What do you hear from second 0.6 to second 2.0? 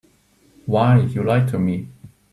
Why, you lied to me.